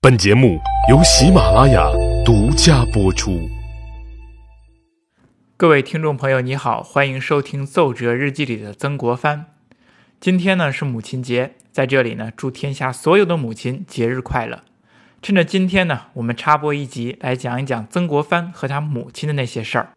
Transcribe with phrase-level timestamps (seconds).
[0.00, 1.90] 本节目由喜马拉雅
[2.24, 3.50] 独家播出。
[5.56, 9.46] 各位听众朋友，你好，欢迎收听《奏折日记》里的曾国藩。
[10.20, 14.62] 今天呢是母亲节，在这里呢祝天下所有的母亲节日快乐。
[15.20, 19.90] 趁着今天呢，我们插播一集来讲一讲曾国藩和他母亲的那些事儿。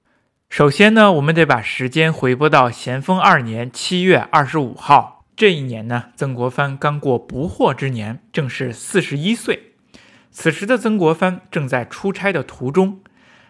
[0.50, 9.68] 首先呢，我们得把时间回拨到咸丰二年七月二十五号，这一年呢，曾国藩刚过不惑之年，正是四十一岁。
[10.32, 13.02] 此时的曾国藩正在出差的途中，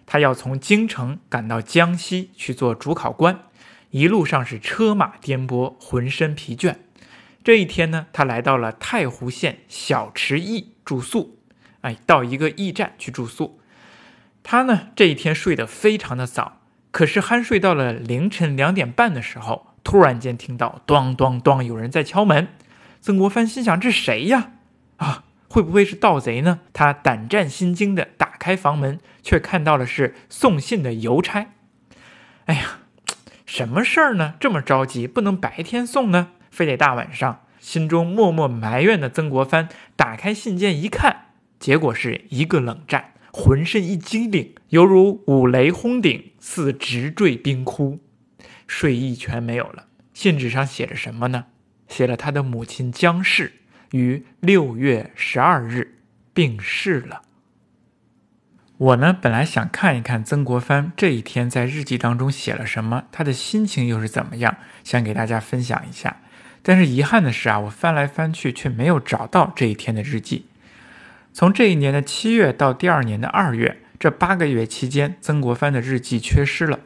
[0.05, 3.39] 他要从京城赶到江西去做主考官，
[3.91, 6.77] 一路上是车马颠簸，浑身疲倦。
[7.43, 11.37] 这一天呢，他来到了太湖县小池驿住宿，
[11.81, 13.59] 哎，到一个驿站去住宿。
[14.43, 22.47] 他呢这一天睡得非常的早，可是酣睡到了凌晨两点半的时候，突然间听到咚咚咚有人在敲门。
[22.99, 24.51] 曾国藩心想：这谁呀？
[24.97, 25.23] 啊！
[25.51, 26.61] 会不会是盗贼呢？
[26.71, 31.47] 他胆战心惊地打开房门，却看到了是送信的邮差。
[32.45, 32.79] 哎呀，
[33.45, 34.35] 什么事儿呢？
[34.39, 37.41] 这么着急，不能白天送呢，非得大晚上。
[37.59, 39.67] 心中默默埋怨的曾国藩
[39.97, 41.25] 打开信件一看，
[41.59, 47.99] 结果是一个冷战，浑身一激灵，犹如五雷轰顶，似直坠冰窟，
[48.65, 49.87] 睡意全没有了。
[50.13, 51.47] 信纸上写着什么呢？
[51.89, 53.55] 写了他的母亲江氏。
[53.91, 55.99] 于六月十二日
[56.33, 57.21] 病逝了。
[58.77, 66.17] 我呢，本来想看一看曾国藩这一天在日记当中写了什么，他的心情又是怎么样，想给大家分享一下。
[66.63, 70.47] 但是遗憾的是啊，我翻来翻去却没有找到这一天的日记。
[71.31, 76.79] 从这一年的七月到第二年的二月，这八个月期间，曾国藩的日记缺失了。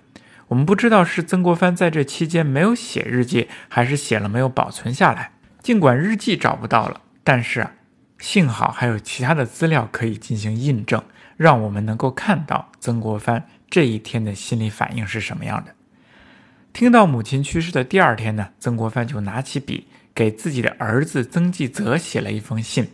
[0.50, 5.32] 我们不知道是曾国藩在这期间没有写日记，还是写了没有保存下来。
[5.66, 7.72] 尽管日记找不到了，但是啊，
[8.20, 11.04] 幸好还有其他的资料可以进行印证，
[11.38, 15.74] 让我们能够看到曾国藩这一天的心理反应是什么样的。
[16.72, 22.88] 听到母亲去世的第二天呢，曾国藩就拿起笔给自己的儿子曾纪泽写了一封信，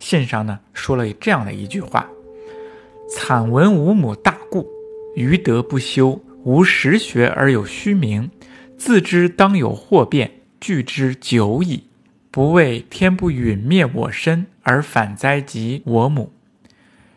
[0.00, 2.10] 信上呢说了这样的一句话
[3.08, 4.66] ：“惨闻吾母大故，
[5.14, 8.28] 余德不修，无实学而有虚名，
[8.76, 11.84] 自知当有祸变，惧之久矣。”
[12.36, 16.34] 不为天不陨灭我身，而反灾及我母。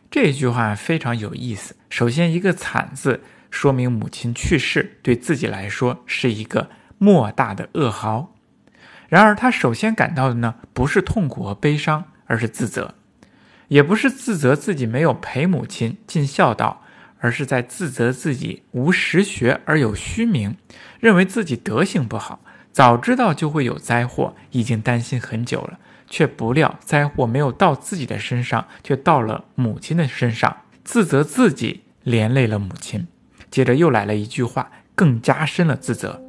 [0.10, 1.76] 这句话非常有意思。
[1.90, 3.22] 首先，一个“惨”字
[3.52, 8.34] 说明母亲去世对自己来说是一个莫大的噩耗。
[9.10, 12.94] 然而，他首先感到的呢，不是痛苦和悲伤，而是自责；
[13.68, 16.86] 也不是自责自己没有陪母亲尽孝道，
[17.20, 20.56] 而是在自责自己无实学而有虚名，
[21.02, 22.40] 认为自己德行不好。
[22.72, 33.08] 早知道就会有灾祸，已经担心很久了，却不料灾祸没有到自己的身上，却到了母亲的身上，自责自己连累了母亲。
[33.52, 36.22] 接着又来了一句话，更加深了自责。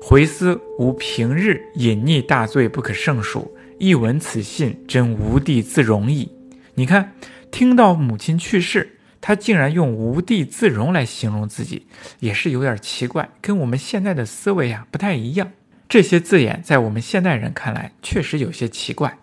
[0.00, 6.32] 回思吾平日隐匿大罪不可胜数，一闻此信，真无地自容矣。
[6.74, 7.12] 你看，
[7.52, 11.86] 听到母亲去世，他竟然用无地自容来形容自己，
[12.18, 15.52] 也是有点奇怪，跟我们现在的思维啊不太一样。
[15.92, 19.18] 这些字眼在我们现代人看来确实有些奇怪，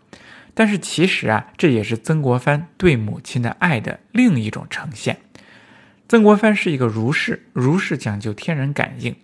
[0.54, 5.18] 但是其实啊，这也是曾国藩对母亲的爱的另一种呈现。
[6.08, 9.16] 曾国藩是一个儒士，儒士讲究天人感应，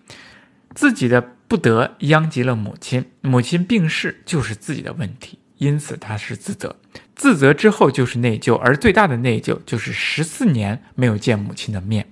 [0.74, 6.74] 自己的不得殃及了母亲，母亲病逝就是自己的问题，因此他是自责，
[7.14, 12.08] 自责之后就是内疚，而最大的内疚就是十四年没有见母亲的面。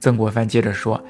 [0.00, 1.06] 曾国藩接着说：“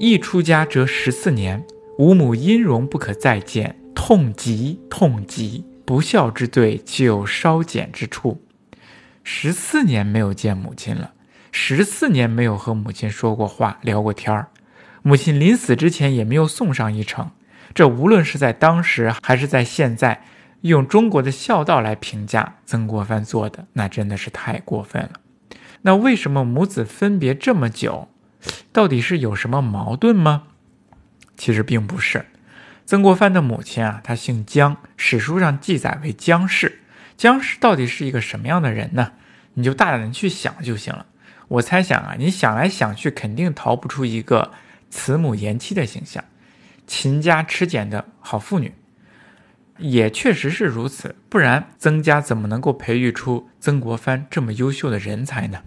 [0.00, 1.62] 一出家则十四年。”
[1.98, 8.42] 吾母音容不可再见，痛极痛极，不孝之罪岂有稍减之处？
[9.24, 11.14] 十四年没有见母亲了，
[11.50, 14.48] 十四年没有和母亲说过话、聊过天儿，
[15.00, 17.30] 母亲临死之前也没有送上一程。
[17.72, 20.22] 这无论是在当时还是在现在，
[20.60, 25.12] 用中国的孝道来评价曾国藩做的，那真的是太过分了。
[25.80, 28.08] 那为什么母子分别这么久？
[28.70, 30.42] 到底是有什么矛盾吗？
[31.36, 32.26] 其实并不是，
[32.84, 36.80] 曾国藩的母亲啊，她姓姜，史书上记载为姜氏。
[37.16, 39.12] 姜氏到底是一个什么样的人呢？
[39.54, 41.06] 你就大胆的去想就行了。
[41.48, 44.52] 我猜想啊，你想来想去，肯定逃不出一个
[44.90, 46.24] 慈母贤妻的形象，
[46.86, 48.74] 勤家持俭的好妇女。
[49.78, 55.62] 也确实是如此，不然曾家怎么能够培育出曾国藩这么优秀的人才呢？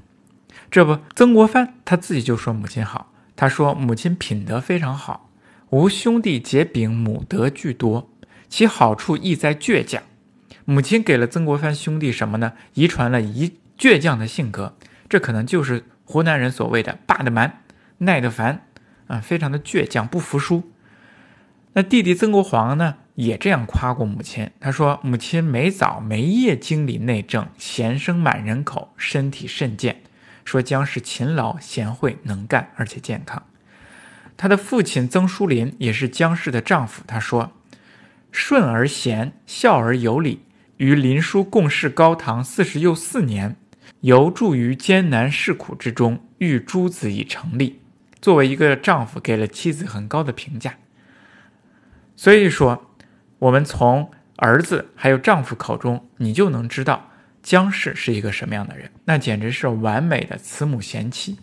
[0.71, 5.28] 这不，曾国藩他自己就说母亲好，他说母亲品德非常好。
[5.71, 8.09] 吾兄弟结秉母德俱多，
[8.47, 10.01] 其好处亦在倔强。
[10.65, 12.53] 母亲给了曾国藩兄弟什么呢？
[12.73, 14.75] 遗传了一倔强的性格，
[15.07, 17.61] 这可能就是湖南人所谓的“霸得蛮，
[17.99, 18.65] 耐得烦”，
[19.05, 20.63] 啊，非常的倔强，不服输。
[21.73, 30.01] 那弟弟曾国藩呢，也这样夸过母亲，他说：“母亲每早每夜经理内政，贤生满人口，身体甚健。”
[30.43, 33.43] 说姜氏勤劳、贤惠、能干，而且健康。
[34.41, 37.51] 他的父亲曾书林也是姜氏的丈夫，他说
[38.31, 40.45] ：“顺而贤，孝而有礼。”
[40.77, 43.57] 与林叔共事高堂四十又四年，
[43.99, 47.81] 犹助于艰难世苦之中，育诸子以成立。
[48.21, 50.75] 作为一个丈夫，给了妻子很高的评价。
[52.15, 52.95] 所以说，
[53.39, 57.11] 我们从儿子还有丈夫口中，你就能知道
[57.43, 58.89] 姜氏是一个什么样的人。
[59.03, 61.37] 那简直是完美的慈母贤妻。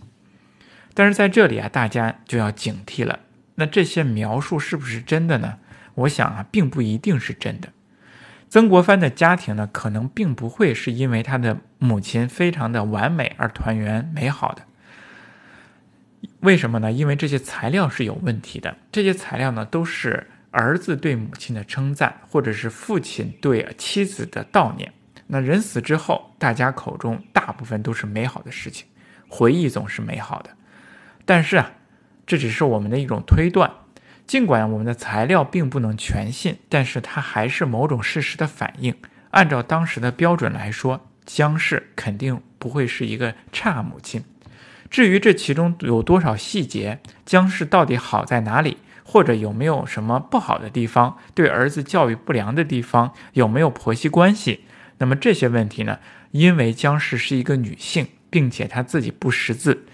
[0.96, 3.20] 但是在这里啊，大家就要警惕了。
[3.56, 5.58] 那这些描述是不是真的呢？
[5.94, 7.68] 我想啊，并不一定是真的。
[8.48, 14.62] 曾国藩的家庭呢，可能并不会是因为他的母亲非常的完美而团圆美好的。
[16.40, 16.90] 为什么呢？
[16.90, 18.74] 因为这些材料是有问题的。
[18.90, 24.90] 这些材料呢，都是儿子对母亲的称赞，或者是父亲对妻子的悼念。
[25.26, 28.86] 那人死之后，大家口中大部分都是美好的事情，
[29.28, 30.50] 回忆总是美好的。
[31.26, 31.72] 但是啊，
[32.26, 33.70] 这只是我们的一种推断。
[34.26, 38.94] 尽管我们的材料并不能全信，但是它还是某种事实的反应。
[39.32, 44.24] 按照当时的标准来说，姜氏肯定不会是一个差母亲。
[44.88, 54.64] 至于这其中有多少细节，姜氏到底好在哪里，或者有没有什么不好的地方，对儿子教育不良的地方，有没有婆媳关系，
[54.98, 55.98] 那么这些问题呢？
[56.30, 59.86] 因为姜氏是一个女性，并且她自己不识字。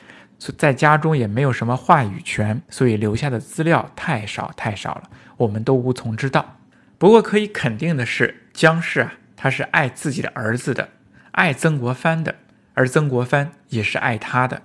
[0.51, 6.57] 在家中也没有什么话语权，所以留下的资料太少太少了，我们都无从知道。
[6.99, 10.89] 不过可以肯定的是，姜氏啊，他是爱自己的儿子的，
[11.33, 12.37] 爱曾国藩的，
[12.75, 14.63] 而曾国藩也是爱他的。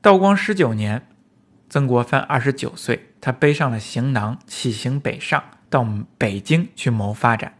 [0.00, 1.06] 道光十九年，
[1.68, 5.86] 曾国藩二十九岁，他背上了行囊，起行北上，到
[6.18, 7.54] 北京去谋发展。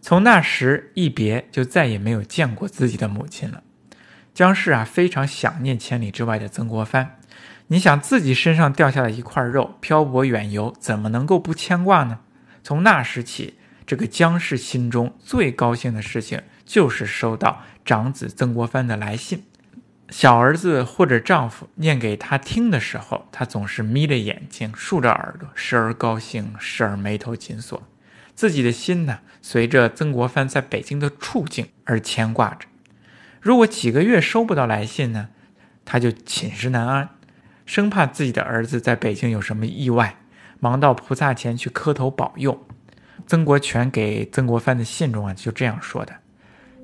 [0.00, 3.62] 从那时一别，就再也没有见过自己的母亲了。
[4.40, 7.18] 姜氏啊，非常想念千里之外的曾国藩。
[7.66, 12.20] 你想自己身上掉下了一块肉，漂泊远游，怎么能够不牵挂呢？
[12.62, 19.44] 从那时起，这个姜氏心中最高兴的事情就是收到长子曾国藩的来信。
[20.08, 27.82] 小儿子或者丈夫念给他听的时候，他总是眯着眼睛，竖着耳朵，时而高兴，时而眉头紧锁。
[28.34, 32.69] 自己的心呢，随着曾国藩在北京的处境而牵挂着。
[33.40, 35.30] 如果几个月收不到来信呢，
[35.84, 37.08] 他就寝食难安，
[37.64, 40.16] 生怕自己的儿子在北京有什么意外，
[40.58, 42.66] 忙到菩萨前去磕头保佑。
[43.26, 46.14] 曾国荃给曾国藩的信中啊，就这样说的：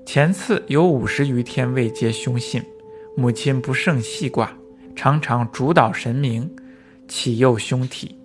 [0.07, 2.65] 前次有五十余天未接兄信，
[3.17, 4.57] 母亲不胜细挂，
[4.95, 6.57] 常常主导神明，
[7.07, 8.19] 启佑兄体。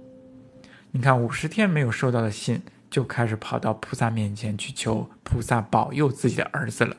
[0.91, 6.95] 你看，五十天没有收到的信，就开始跑到菩萨面前去求菩萨保佑自己的儿子了。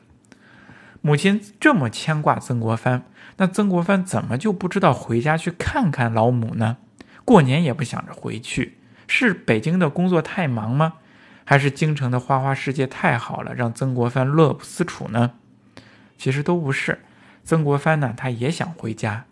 [1.05, 3.03] 母亲这么牵挂曾国藩，
[3.35, 6.77] 那曾国藩怎么就不知道回家去看看老母呢？
[7.25, 10.93] 过年也不想着回去，是北京的工作太忙吗？
[11.43, 15.31] 还是京城的花花世界太好了，让曾国藩乐不思蜀呢？
[16.17, 16.99] 其实都不是。
[17.43, 19.25] 曾国藩呢，他也想回家，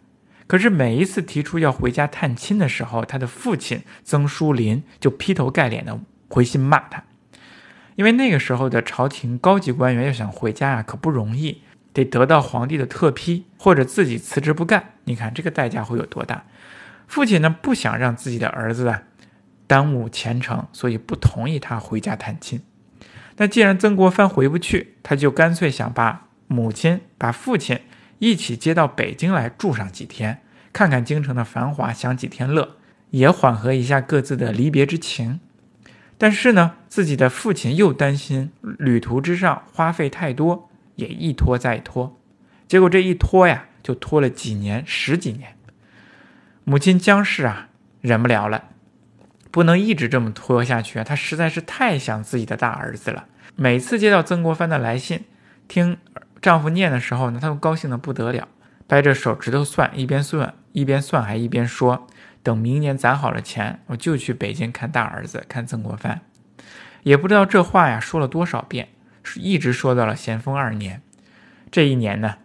[0.48, 5.98] 可是每一次提出要回家探亲的时候，他的父亲曾书林就劈头盖脸的
[6.28, 7.02] 回信骂他。
[8.02, 11.62] 因为那个时候的朝廷高级官员要想回家呀，可不容易，
[11.94, 14.94] 得得到皇帝的特批，或者自己辞职不干。
[15.04, 16.44] 你看这个代价会有多大？
[17.06, 19.04] 父亲呢不想让自己的儿子啊
[19.68, 22.60] 耽误前程，所以不同意他回家探亲。
[23.38, 27.82] 那既然曾国藩回不去，他就干脆想把母亲、把父亲
[28.18, 30.42] 一起接到北京来住上几天，
[30.74, 32.78] 看看京城的繁华，享几天乐，
[33.12, 35.40] 也缓和一下各自的离别之情。
[36.22, 42.16] 但是呢，自己的父亲又担心旅途之上花费太多，也一拖再拖，
[42.68, 45.56] 结果这一拖呀，就拖了几年、十几年。
[46.64, 47.70] 母亲姜氏啊，
[48.02, 48.66] 忍不了了，
[49.50, 51.04] 不能一直这么拖下去啊！
[51.04, 53.26] 她实在是太想自己的大儿子了。
[53.56, 55.26] 每次接到曾国藩的来信，
[55.68, 55.98] 听
[56.40, 58.48] 丈夫念的时候呢，她都高兴的不得了，
[58.86, 62.06] 掰着手指头算，一边算一边算，还一边说。
[62.44, 66.22] 等明年攒好了钱，我就去北京看大儿子，看曾国藩。
[67.04, 68.90] 也不知道这话呀说了多少遍，
[69.36, 71.02] 一直说到了咸丰二年。
[71.72, 72.36] 这一年呢，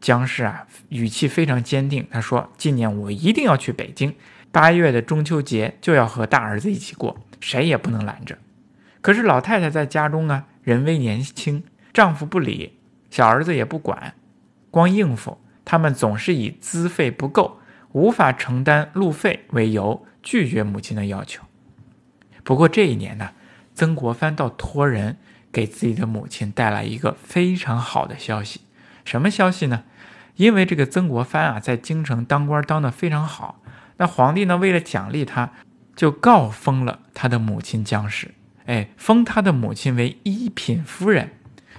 [0.00, 4.14] 姜氏啊语气非常坚定，他说：“今年我一定要去北京，
[4.52, 8.38] 八月的中秋节就要和大儿子一起过，谁也不能拦着。”
[9.00, 12.78] 可是老太太在家中啊，人微年轻，丈夫不理，
[13.10, 14.14] 小儿子也不管，
[14.70, 15.38] 光应付。
[15.64, 17.58] 他们总是以资费不够、
[17.94, 21.42] 无法承担路费为由拒绝母亲的要求。
[22.42, 23.30] 不过这一年呢，
[23.72, 25.16] 曾国藩倒托人
[25.52, 28.62] 给自己的母亲带来一个非常好的消息。
[29.04, 29.84] 什么消息呢？
[30.34, 33.62] 因为这个曾国藩啊，在京城当官当得非常好，
[33.98, 35.52] 那皇帝呢，为了奖励他，
[35.94, 38.34] 就告封了他的母亲江氏，
[38.66, 41.30] 哎，封他的母亲为一品夫人。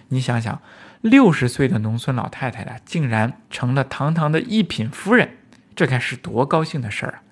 [0.07, 0.61] 你想想。
[1.01, 5.37] 六十岁的农村老太太呢，竟然成了堂堂的一品夫人，
[5.75, 7.23] 这该是多高兴的事儿啊！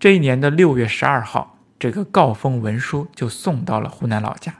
[0.00, 4.54] 这一年的六月十二号，这个告封文书就送到了湖南老家。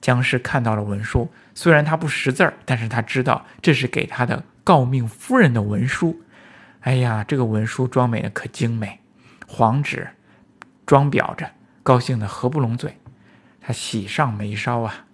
[0.00, 6.20] 姜氏看到了文书，虽然他不识字儿，但是他知道这是给他的诰命夫人的文书。
[6.80, 9.00] 哎呀，这个文书装美的可精美，
[9.46, 10.08] 黄纸
[10.84, 11.50] 装裱着，
[11.82, 12.98] 高兴的合不拢嘴，
[13.60, 15.06] 他喜上眉梢啊！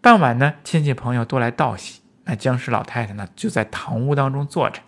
[0.00, 2.00] 傍晚呢，亲戚朋友都来道喜。
[2.24, 4.80] 那僵尸老太太呢，就在堂屋当中坐着，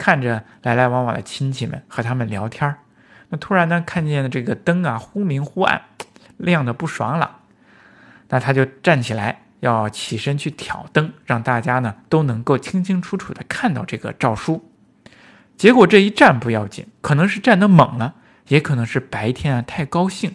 [0.00, 2.74] 看着来来往往的亲戚们和他们聊天
[3.28, 5.82] 那突然呢，看见这个灯啊忽明忽暗，
[6.38, 7.40] 亮的不爽朗。
[8.30, 14.70] 那他就站起来，要起身去挑灯，让大家呢都能够清清楚楚的看到这个诏书。
[15.58, 18.14] 结果这一站不要紧，可能是站得猛了，
[18.48, 20.34] 也可能是白天啊太高兴，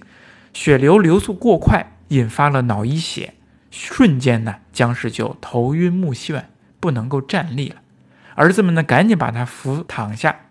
[0.53, 3.33] 血流流速过快，引发了脑溢血。
[3.71, 6.43] 瞬间呢，姜氏就头晕目眩，
[6.79, 7.77] 不能够站立了。
[8.35, 10.41] 儿子们呢，赶紧把他扶躺下。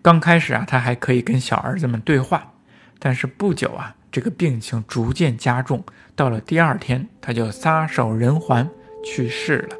[0.00, 2.52] 刚开始啊，他还可以跟小儿子们对话，
[2.98, 5.82] 但是不久啊，这个病情逐渐加重。
[6.14, 8.70] 到了第二天，他就撒手人寰，
[9.04, 9.76] 去世了。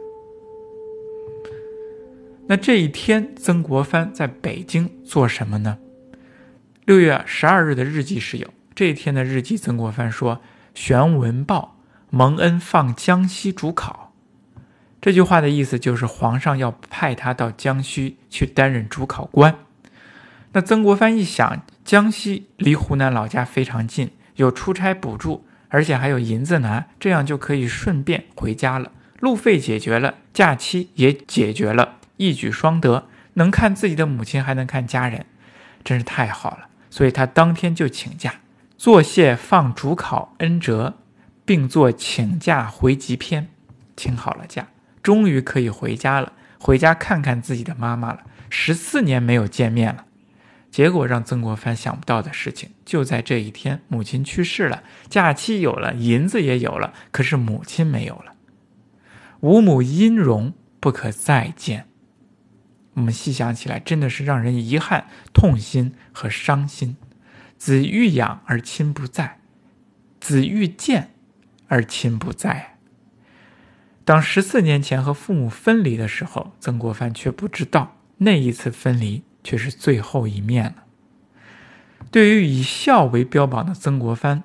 [2.46, 5.78] 那这一天，曾国藩在北京做什么呢？
[6.84, 9.56] 六月十二日的日记是有这一天的日记。
[9.56, 10.40] 曾国藩说
[10.74, 11.72] ：“玄文报。”
[12.10, 14.03] 蒙恩放江西主考，
[15.04, 19.54] 这句话的意思就是皇上要派他到江西去担任主考官。
[20.52, 28.92] 那曾国藩一想，江西离湖南老家非常近，有出差补助，而且还有银子拿，这样就可以顺便回家了。
[29.20, 35.26] 路费解决了，假期也解决了，一举双得，能看自己的母亲，还能看家人，
[35.84, 36.68] 真是太好了。
[36.88, 38.36] 所以他当天就请假，
[38.78, 40.94] 作谢放主考恩泽。
[41.44, 43.48] 并作请假回籍篇，
[43.94, 44.68] 请好了假，
[45.04, 46.32] 终于可以回家了。
[46.58, 50.06] 回家看看自己的妈妈了，十四年没有见面了。
[50.70, 58.34] 结果让曾国藩想不到的事情就在这一天，母亲去世了，假期有了，银子也有了，可是母亲没有了。
[59.40, 61.86] 无母音容不可再见。
[62.94, 66.96] 我们细想起来，真的是让人遗憾、痛心和伤心。
[67.58, 69.38] 子欲养而亲不在，
[70.18, 71.10] 子欲见。
[71.66, 72.73] 而亲不在。
[74.04, 80.84] 当十四年前和父母分离的时候，曾国藩却不知道那一次分离却是最后一面了。
[82.10, 84.44] 对于以孝为标榜的曾国藩，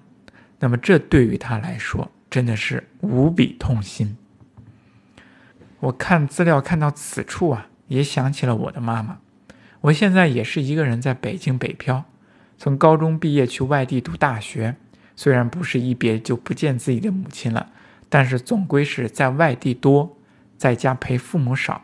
[0.60, 4.18] 那么这对于他来说真的是无比痛心。
[5.82, 9.20] 我看资料看到此处啊，也想起了我的妈妈。
[9.82, 12.06] 我现在也是一个人在北京北漂，
[12.58, 14.76] 从高中毕业去外地读大学。
[15.16, 17.72] 虽然不是一别就不见自己的母亲了，
[18.10, 20.18] 但是总归是在外地多，
[20.58, 21.84] 在家陪父母少。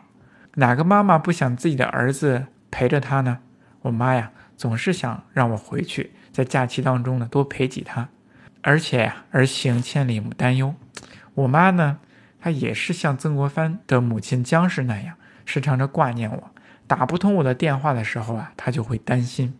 [0.56, 3.38] 哪个妈妈不想自己的儿子陪着他呢？
[3.82, 8.08] 我妈呀，总是想让我回去，在假期当中呢多陪几他。
[8.62, 10.74] 而且呀，儿行千里母担忧。
[11.34, 11.98] 我妈呢，
[12.40, 15.14] 她也是像曾国藩的母亲姜氏那样，
[15.44, 16.50] 时常的挂念我。
[16.88, 19.54] 打不通我的电话的时候啊，她就会担心。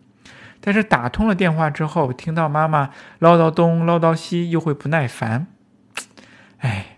[0.59, 5.47] 但是打通了电话之后，听到妈妈唠叨东唠叨西，又会不耐烦。
[6.59, 6.97] 哎，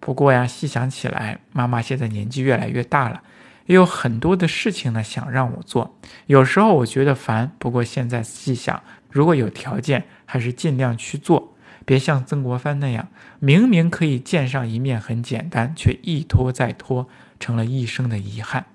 [0.00, 3.22] 不过呀，细想起来，妈妈现在年纪越来越大了，
[3.66, 5.98] 也有很多的事情呢想让我做。
[6.26, 11.54] 有时候我觉得烦，不过现在细想，如果有条件，还是尽量去做，
[11.84, 13.08] 别像曾国藩那样，
[13.38, 17.08] 明明可以见上一面很简单，却一拖再拖，
[17.38, 18.66] 成了一生的遗憾。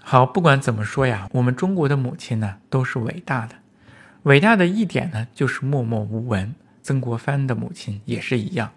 [0.00, 3.56] 好，不管怎么说呀，我们中国的母亲呢都是伟大的，
[4.24, 6.54] 伟大的一点呢就是默默无闻。
[6.82, 8.72] 曾国藩的母亲也是一样。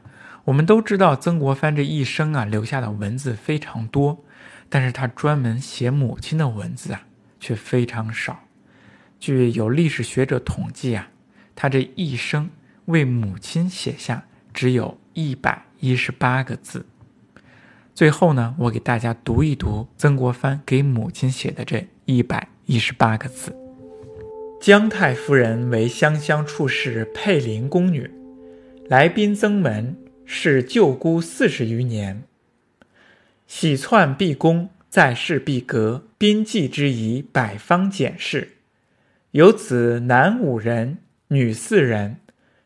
[0.46, 4.24] 我们都知道曾国藩这一生啊留下的文字非常多，
[4.70, 7.02] 但是他专门写母亲的文字啊
[7.40, 8.40] 却非常少。
[9.20, 11.10] 据有历史学者统计啊，
[11.56, 12.50] 他这一生
[12.86, 16.86] 为母亲写下只有一百一十八个字。
[17.96, 23.56] 最后呢，我给大家读一读曾国藩给母亲写的这一百一十八个字：
[24.60, 28.10] 姜太夫人为湘乡处士佩林宫女，
[28.88, 29.96] 来宾增门，
[30.26, 32.24] 是舅姑四十余年。
[33.46, 38.54] 喜窜毕恭，在世必革，宾祭之仪，百方检视。
[39.32, 40.98] 有子男五人，
[41.28, 42.18] 女四人，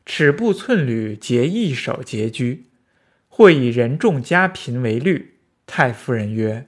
[0.05, 2.67] 尺布寸缕，结一手拮据。
[3.27, 5.35] 或以人众家贫为虑。
[5.65, 6.67] 太夫人曰：“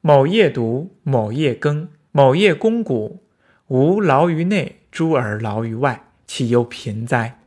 [0.00, 3.23] 某夜读，某夜耕，某夜肱骨，
[3.68, 7.40] 吾劳于内，诸儿劳于外，岂忧贫哉？”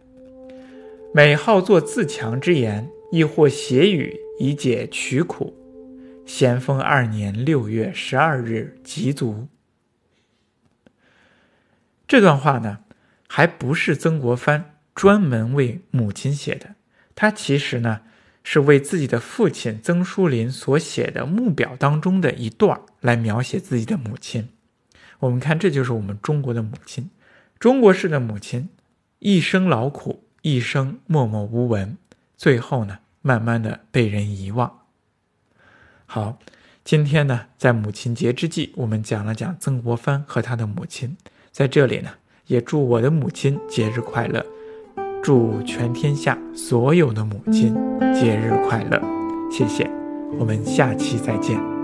[1.14, 5.56] 每好作自强之言，亦或写语以解曲苦。
[6.26, 9.48] 咸丰二年六月十二日疾卒。
[12.08, 12.80] 这段话呢，
[13.28, 16.76] 还不是曾国藩专门为母亲写的，
[17.16, 18.02] 他其实呢
[18.44, 24.50] 是为自己的父亲曾书林所写的墓表当中的一段来描写自己的母亲。
[25.20, 27.10] 我们看，这就是我们中国的母亲，
[27.60, 28.70] 中国式的母亲，
[29.20, 31.98] 一生劳苦，一生默默无闻，
[32.36, 34.80] 最后呢，慢慢的被人遗忘。
[36.06, 36.38] 好，
[36.84, 41.18] 今天呢，在母亲节之际，我们讲了讲曾国藩和他的母亲。
[41.52, 42.12] 在这里呢，
[42.46, 44.46] 也祝我的母亲节日快乐，
[45.24, 47.74] 祝全天下所有的母亲
[48.14, 49.02] 节日快乐。
[49.52, 49.90] 谢谢，
[50.38, 51.77] 我们下期再见。